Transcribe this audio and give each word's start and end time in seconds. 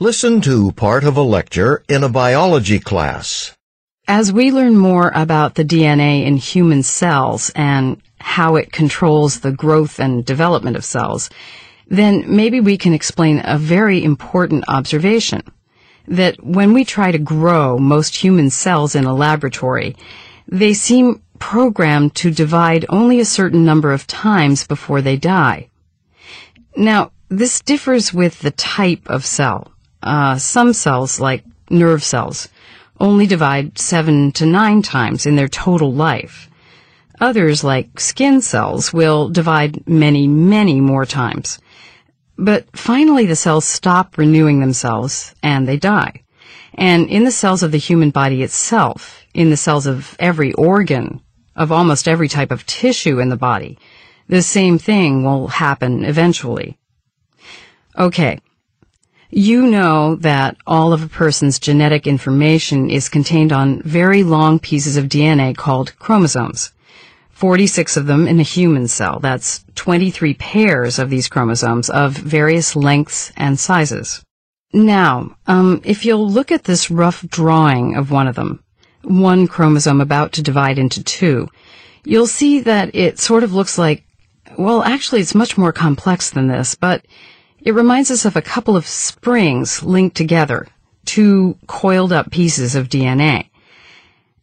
Listen 0.00 0.40
to 0.42 0.70
part 0.70 1.02
of 1.02 1.16
a 1.16 1.22
lecture 1.22 1.82
in 1.88 2.04
a 2.04 2.08
biology 2.08 2.78
class. 2.78 3.56
As 4.06 4.32
we 4.32 4.52
learn 4.52 4.76
more 4.76 5.10
about 5.12 5.56
the 5.56 5.64
DNA 5.64 6.24
in 6.24 6.36
human 6.36 6.84
cells 6.84 7.50
and 7.56 8.00
how 8.20 8.54
it 8.54 8.70
controls 8.70 9.40
the 9.40 9.50
growth 9.50 9.98
and 9.98 10.24
development 10.24 10.76
of 10.76 10.84
cells, 10.84 11.30
then 11.88 12.22
maybe 12.28 12.60
we 12.60 12.78
can 12.78 12.94
explain 12.94 13.42
a 13.42 13.58
very 13.58 14.04
important 14.04 14.62
observation. 14.68 15.42
That 16.06 16.44
when 16.44 16.74
we 16.74 16.84
try 16.84 17.10
to 17.10 17.18
grow 17.18 17.76
most 17.76 18.14
human 18.14 18.50
cells 18.50 18.94
in 18.94 19.04
a 19.04 19.12
laboratory, 19.12 19.96
they 20.46 20.74
seem 20.74 21.22
programmed 21.40 22.14
to 22.14 22.30
divide 22.30 22.86
only 22.88 23.18
a 23.18 23.24
certain 23.24 23.64
number 23.64 23.90
of 23.90 24.06
times 24.06 24.64
before 24.64 25.02
they 25.02 25.16
die. 25.16 25.70
Now, 26.76 27.10
this 27.28 27.60
differs 27.60 28.14
with 28.14 28.38
the 28.38 28.52
type 28.52 29.02
of 29.08 29.26
cell. 29.26 29.72
Uh, 30.02 30.36
some 30.38 30.72
cells, 30.72 31.20
like 31.20 31.44
nerve 31.70 32.02
cells, 32.02 32.48
only 33.00 33.26
divide 33.26 33.78
seven 33.78 34.32
to 34.32 34.46
nine 34.46 34.82
times 34.82 35.26
in 35.26 35.36
their 35.36 35.48
total 35.48 35.92
life. 35.92 36.48
Others, 37.20 37.64
like 37.64 37.98
skin 37.98 38.40
cells, 38.40 38.92
will 38.92 39.28
divide 39.28 39.86
many, 39.88 40.28
many 40.28 40.80
more 40.80 41.04
times. 41.04 41.58
But 42.36 42.66
finally 42.76 43.26
the 43.26 43.34
cells 43.34 43.64
stop 43.64 44.16
renewing 44.16 44.60
themselves 44.60 45.34
and 45.42 45.66
they 45.66 45.76
die. 45.76 46.22
And 46.74 47.08
in 47.08 47.24
the 47.24 47.32
cells 47.32 47.64
of 47.64 47.72
the 47.72 47.78
human 47.78 48.10
body 48.10 48.44
itself, 48.44 49.24
in 49.34 49.50
the 49.50 49.56
cells 49.56 49.86
of 49.86 50.14
every 50.20 50.52
organ, 50.52 51.20
of 51.56 51.72
almost 51.72 52.06
every 52.06 52.28
type 52.28 52.52
of 52.52 52.64
tissue 52.66 53.18
in 53.18 53.30
the 53.30 53.36
body, 53.36 53.78
the 54.28 54.42
same 54.42 54.78
thing 54.78 55.24
will 55.24 55.48
happen 55.48 56.04
eventually. 56.04 56.78
Okay. 57.98 58.38
You 59.30 59.66
know 59.66 60.16
that 60.16 60.56
all 60.66 60.94
of 60.94 61.02
a 61.02 61.08
person's 61.08 61.58
genetic 61.58 62.06
information 62.06 62.88
is 62.88 63.10
contained 63.10 63.52
on 63.52 63.82
very 63.82 64.22
long 64.22 64.58
pieces 64.58 64.96
of 64.96 65.06
DNA 65.06 65.54
called 65.54 65.98
chromosomes. 65.98 66.72
46 67.32 67.96
of 67.96 68.06
them 68.06 68.26
in 68.26 68.40
a 68.40 68.42
human 68.42 68.88
cell. 68.88 69.20
That's 69.20 69.64
23 69.74 70.34
pairs 70.34 70.98
of 70.98 71.10
these 71.10 71.28
chromosomes 71.28 71.90
of 71.90 72.16
various 72.16 72.74
lengths 72.74 73.30
and 73.36 73.60
sizes. 73.60 74.24
Now, 74.72 75.36
um, 75.46 75.82
if 75.84 76.04
you'll 76.04 76.28
look 76.28 76.50
at 76.50 76.64
this 76.64 76.90
rough 76.90 77.26
drawing 77.28 77.96
of 77.96 78.10
one 78.10 78.28
of 78.28 78.34
them, 78.34 78.64
one 79.02 79.46
chromosome 79.46 80.00
about 80.00 80.32
to 80.32 80.42
divide 80.42 80.78
into 80.78 81.04
two, 81.04 81.48
you'll 82.04 82.26
see 82.26 82.60
that 82.60 82.94
it 82.94 83.18
sort 83.18 83.44
of 83.44 83.52
looks 83.52 83.78
like, 83.78 84.04
well, 84.58 84.82
actually 84.82 85.20
it's 85.20 85.34
much 85.34 85.56
more 85.56 85.72
complex 85.72 86.30
than 86.30 86.48
this, 86.48 86.74
but 86.74 87.04
it 87.60 87.74
reminds 87.74 88.10
us 88.10 88.24
of 88.24 88.36
a 88.36 88.42
couple 88.42 88.76
of 88.76 88.86
springs 88.86 89.82
linked 89.82 90.16
together, 90.16 90.66
two 91.04 91.56
coiled 91.66 92.12
up 92.12 92.30
pieces 92.30 92.74
of 92.74 92.88
DNA. 92.88 93.48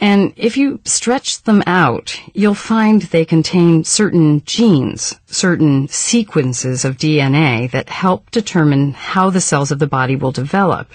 And 0.00 0.32
if 0.36 0.56
you 0.56 0.80
stretch 0.84 1.42
them 1.42 1.62
out, 1.66 2.18
you'll 2.32 2.54
find 2.54 3.02
they 3.02 3.26
contain 3.26 3.84
certain 3.84 4.42
genes, 4.46 5.20
certain 5.26 5.88
sequences 5.88 6.86
of 6.86 6.96
DNA 6.96 7.70
that 7.70 7.90
help 7.90 8.30
determine 8.30 8.92
how 8.92 9.28
the 9.28 9.42
cells 9.42 9.70
of 9.70 9.78
the 9.78 9.86
body 9.86 10.16
will 10.16 10.32
develop. 10.32 10.88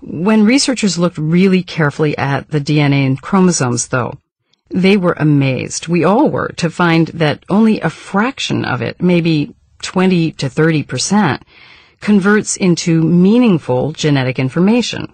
When 0.00 0.44
researchers 0.44 0.96
looked 0.96 1.18
really 1.18 1.64
carefully 1.64 2.16
at 2.16 2.50
the 2.50 2.60
DNA 2.60 3.04
and 3.04 3.20
chromosomes, 3.20 3.88
though, 3.88 4.14
they 4.70 4.96
were 4.96 5.16
amazed. 5.18 5.88
We 5.88 6.04
all 6.04 6.30
were 6.30 6.48
to 6.58 6.70
find 6.70 7.08
that 7.08 7.44
only 7.48 7.80
a 7.80 7.90
fraction 7.90 8.64
of 8.64 8.80
it, 8.80 9.02
maybe 9.02 9.56
20 9.82 10.32
to 10.32 10.48
30 10.48 10.82
percent, 10.82 11.42
converts 12.00 12.56
into 12.56 13.02
meaningful 13.02 13.92
genetic 13.92 14.38
information. 14.38 15.12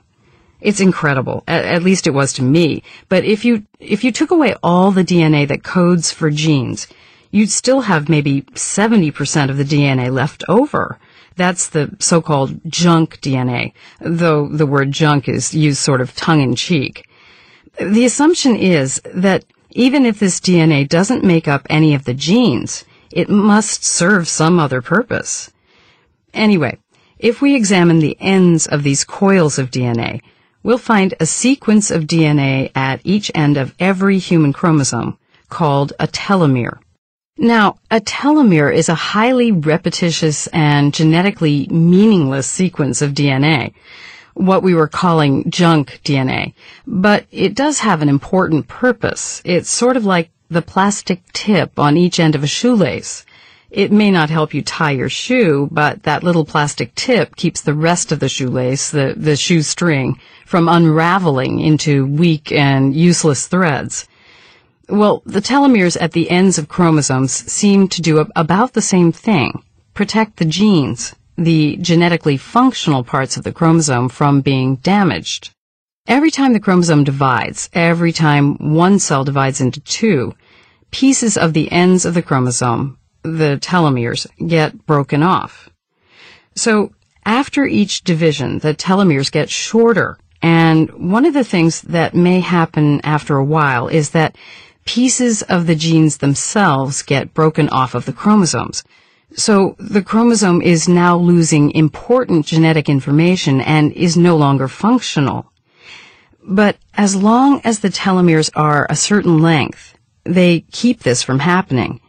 It's 0.61 0.81
incredible. 0.81 1.45
At, 1.47 1.65
at, 1.65 1.83
least 1.83 2.07
it 2.07 2.15
was 2.15 2.33
to 2.35 2.43
me. 2.43 2.83
But 3.09 3.25
if 3.25 3.45
you, 3.45 3.67
if 3.81 4.03
you 4.03 4.11
took 4.11 4.31
away 4.31 4.55
all 4.63 4.91
the 4.91 5.05
DNA 5.05 5.47
that 5.49 5.63
codes 5.63 6.11
for 6.11 6.31
genes, 6.31 6.87
you'd 7.31 7.51
still 7.51 7.83
have 7.83 8.09
maybe 8.09 8.43
70% 8.43 9.51
of 9.51 9.59
the 9.59 9.65
DNA 9.65 10.11
left 10.11 10.43
over. 10.49 10.99
That's 11.37 11.69
the 11.69 11.95
so-called 11.99 12.61
junk 12.67 13.21
DNA, 13.21 13.73
though 14.01 14.49
the 14.49 14.67
word 14.67 14.93
junk 14.93 15.29
is 15.29 15.53
used 15.53 15.79
sort 15.79 16.01
of 16.01 16.15
tongue 16.15 16.41
in 16.41 16.55
cheek. 16.55 17.09
The 17.79 18.05
assumption 18.05 18.57
is 18.57 19.03
that 19.13 19.45
even 19.73 20.07
if 20.07 20.21
this 20.21 20.39
DNA 20.39 20.89
doesn't 20.89 21.25
make 21.25 21.49
up 21.49 21.67
any 21.69 21.93
of 21.93 22.05
the 22.05 22.15
genes, 22.15 22.85
it 23.15 23.31
must 23.31 23.85
serve 23.85 24.27
some 24.27 24.59
other 24.59 24.83
purpose. 24.83 25.53
Anyway, 26.35 26.77
if 27.19 27.41
we 27.41 27.55
examine 27.55 28.01
the 28.01 28.17
ends 28.21 28.67
of 28.67 28.83
these 28.83 29.05
coils 29.05 29.57
of 29.57 29.71
DNA, 29.71 30.21
we'll 30.65 30.79
find 30.79 31.15
a 31.21 31.27
sequence 31.27 31.93
of 31.93 32.05
DNA 32.05 32.73
at 32.75 33.01
each 33.05 33.31
end 33.33 33.57
of 33.57 33.73
every 33.79 34.19
human 34.19 34.53
chromosome 34.53 35.17
called 35.49 35.93
a 36.01 36.09
telomere. 36.09 36.81
Now, 37.39 37.77
a 37.89 38.01
telomere 38.01 38.75
is 38.75 38.89
a 38.89 38.95
highly 38.95 39.53
repetitious 39.53 40.49
and 40.49 40.93
genetically 40.93 41.69
meaningless 41.69 42.49
sequence 42.49 43.01
of 43.01 43.13
DNA, 43.13 43.75
what 44.35 44.65
we 44.65 44.75
were 44.75 44.89
calling 44.89 45.49
junk 45.51 46.01
DNA, 46.05 46.55
but 46.85 47.27
it 47.31 47.55
does 47.55 47.79
have 47.79 48.03
an 48.03 48.09
important 48.09 48.67
purpose. 48.67 49.41
It's 49.45 49.71
sort 49.71 49.97
of 49.97 50.05
like 50.05 50.31
the 50.51 50.63
plastic 50.63 51.23
tip 51.33 51.79
on 51.79 51.97
each 51.97 52.21
end 52.21 52.35
of 52.35 52.45
a 52.45 52.47
shoelace. 52.47 53.25
It 53.71 53.91
may 53.91 54.11
not 54.11 54.31
help 54.31 54.55
you 54.55 54.63
tie 54.63 54.93
your 54.93 55.09
shoe, 55.09 55.69
but 55.73 56.05
that 56.05 56.23
little 56.23 56.45
plastic 56.45 56.95
tip 56.95 57.35
keeps 57.35 57.61
the 57.61 57.75
rest 57.75 58.13
of 58.13 58.21
the 58.21 58.29
shoelace, 58.29 58.91
the, 58.91 59.15
the 59.17 59.37
shoestring, 59.37 60.19
from 60.47 60.69
unraveling 60.69 61.61
into 61.61 62.07
weak 62.07 62.53
and 62.53 62.95
useless 62.95 63.47
threads. 63.47 64.07
Well, 64.89 65.23
the 65.25 65.41
telomeres 65.41 65.97
at 65.99 66.13
the 66.13 66.31
ends 66.31 66.59
of 66.59 66.69
chromosomes 66.69 67.33
seem 67.33 67.89
to 67.89 68.03
do 68.03 68.19
about 68.37 68.75
the 68.75 68.83
same 68.83 69.13
thing. 69.13 69.63
Protect 69.95 70.37
the 70.37 70.45
genes, 70.45 71.15
the 71.39 71.77
genetically 71.79 72.37
functional 72.37 73.03
parts 73.03 73.37
of 73.37 73.45
the 73.45 73.53
chromosome 73.53 74.09
from 74.11 74.43
being 74.43 74.77
damaged. 74.77 75.54
Every 76.07 76.31
time 76.31 76.53
the 76.53 76.61
chromosome 76.61 77.05
divides, 77.05 77.71
every 77.73 78.13
time 78.13 78.75
one 78.75 78.99
cell 78.99 79.25
divides 79.25 79.63
into 79.63 79.81
two, 79.81 80.35
pieces 80.91 81.39
of 81.39 81.55
the 81.55 81.73
ends 81.73 82.05
of 82.05 82.13
the 82.13 82.23
chromosome 82.23 82.99
the 83.23 83.59
telomeres 83.63 84.27
get 84.47 84.85
broken 84.85 85.23
off. 85.23 85.71
So 86.55 86.93
after 87.25 87.65
each 87.65 88.05
division, 88.05 88.59
the 88.59 88.75
telomeres 88.75 89.33
get 89.33 89.49
shorter. 89.49 90.19
And 90.43 91.11
one 91.11 91.25
of 91.25 91.33
the 91.33 91.43
things 91.43 91.81
that 91.83 92.15
may 92.15 92.41
happen 92.41 93.01
after 93.03 93.37
a 93.37 93.45
while 93.45 93.89
is 93.89 94.11
that 94.11 94.37
pieces 94.85 95.41
of 95.41 95.67
the 95.67 95.75
genes 95.75 96.19
themselves 96.19 97.01
get 97.01 97.33
broken 97.33 97.71
off 97.71 97.95
of 97.95 98.05
the 98.05 98.13
chromosomes. 98.13 98.85
So 99.37 99.75
the 99.79 100.03
chromosome 100.03 100.61
is 100.61 100.87
now 100.87 101.17
losing 101.17 101.71
important 101.71 102.45
genetic 102.45 102.91
information 102.91 103.63
and 103.63 103.91
is 103.93 104.19
no 104.19 104.37
longer 104.37 104.69
functional. 104.69 105.51
But 106.47 106.77
as 106.95 107.17
long 107.17 107.61
as 107.65 107.81
the 107.81 107.89
telomeres 107.89 108.51
are 108.55 108.87
a 108.91 108.97
certain 108.97 109.41
length, 109.41 109.97
they 110.25 110.61
keep 110.73 111.01
this 111.01 111.23
from 111.23 111.39
happening. 111.39 112.01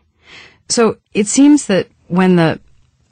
So 0.70 0.98
it 1.14 1.28
seems 1.28 1.68
that 1.68 1.88
when 2.08 2.36
the, 2.36 2.60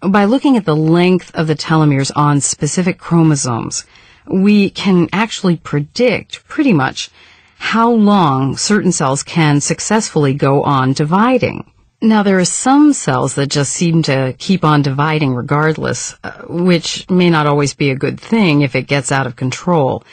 by 0.01 0.25
looking 0.25 0.57
at 0.57 0.65
the 0.65 0.75
length 0.75 1.33
of 1.33 1.47
the 1.47 1.55
telomeres 1.55 2.11
on 2.15 2.41
specific 2.41 2.97
chromosomes, 2.97 3.85
we 4.27 4.69
can 4.69 5.07
actually 5.13 5.57
predict 5.57 6.47
pretty 6.47 6.73
much 6.73 7.09
how 7.57 7.89
long 7.89 8.57
certain 8.57 8.91
cells 8.91 9.23
can 9.23 9.61
successfully 9.61 10.33
go 10.33 10.63
on 10.63 10.91
dividing. 10.93 11.69
Now, 12.01 12.21
there 12.21 12.39
are 12.39 12.45
some 12.45 12.91
cells 12.91 13.35
that 13.35 13.47
just 13.47 13.71
seem 13.71 14.03
to 14.03 14.35
keep 14.37 14.65
on 14.65 14.81
dividing 14.81 15.33
regardless, 15.33 16.17
uh, 16.21 16.31
which 16.49 17.09
may 17.09 17.29
not 17.29 17.47
always 17.47 17.73
be 17.73 17.91
a 17.91 17.95
good 17.95 18.19
thing 18.19 18.61
if 18.61 18.75
it 18.75 18.87
gets 18.87 19.09
out 19.09 19.25
of 19.25 19.37
control. 19.37 20.03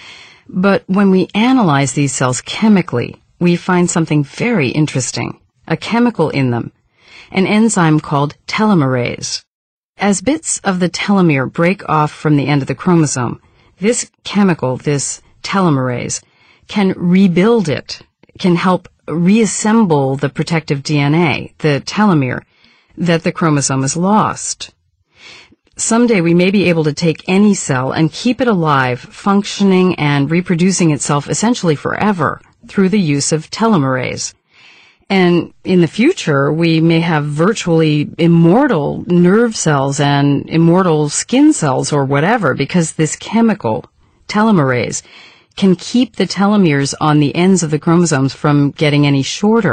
But 0.52 0.82
when 0.87 1.11
we 1.11 1.29
analyze 1.35 1.93
these 1.93 2.14
cells 2.14 2.41
chemically, 2.41 3.17
we 3.38 3.56
find 3.56 3.88
something 3.88 4.25
very 4.25 4.69
interesting. 4.69 5.41
A 5.69 5.76
chemical 5.76 6.31
in 6.31 6.50
them 6.50 6.73
an 7.31 7.47
enzyme 7.47 8.00
called 8.00 8.37
telomerase. 8.47 9.44
As 9.97 10.20
bits 10.20 10.58
of 10.61 10.81
the 10.81 10.88
telomere 10.88 11.50
break 11.50 11.88
off 11.88 12.11
from 12.11 12.37
the 12.37 12.47
end 12.47 12.62
of 12.62 12.69
the 12.69 12.75
chromosome, 12.75 13.41
this 13.79 14.11
chemical, 14.25 14.76
this 14.76 15.23
telomerase, 15.43 16.23
can 16.67 16.94
rebuild 16.97 17.69
it, 17.69 18.00
can 18.38 18.56
help 18.56 18.88
reassemble 19.06 20.17
the 20.17 20.29
protective 20.29 20.82
DNA, 20.82 21.56
the 21.58 21.82
telomere, 21.85 22.43
that 22.97 23.23
the 23.23 23.32
chromosome 23.32 23.82
has 23.82 23.97
lost. 23.97 24.75
Someday 25.81 26.21
we 26.21 26.35
may 26.35 26.50
be 26.50 26.69
able 26.69 26.85
to 26.85 26.93
take 26.93 27.25
any 27.27 27.55
cell 27.55 27.91
and 27.91 28.12
keep 28.12 28.43
it 28.43 28.47
alive, 28.47 29.00
functioning 29.00 29.94
and 29.94 30.31
reproducing 30.31 30.91
itself 30.91 31.27
essentially 31.27 31.75
forever 31.75 32.43
through 32.69 32.91
the 32.91 33.00
use 33.00 33.32
of 33.32 33.50
telomerase. 33.50 34.35
And 35.09 35.55
in 35.65 35.81
the 35.81 35.88
future, 35.88 36.53
we 36.53 36.82
may 36.82 37.00
have 37.00 37.25
virtually 37.25 38.11
immortal 38.19 39.05
nerve 39.06 39.56
cells 39.56 40.00
and 40.00 40.47
immortal 40.50 41.09
skin 41.09 41.55
cells 41.55 41.94
or 41.94 42.05
whatever 42.05 42.53
because 42.55 42.93
this 42.93 43.17
chemical, 43.17 43.87
telomerase, 44.29 45.00
can 45.56 45.76
keep 45.76 46.17
the 46.17 46.26
telomeres 46.26 46.93
on 47.00 47.21
the 47.21 47.35
ends 47.35 47.62
of 47.62 47.71
the 47.71 47.79
chromosomes 47.79 48.35
from 48.35 48.71
getting 48.73 49.06
any 49.06 49.23
shorter. 49.23 49.69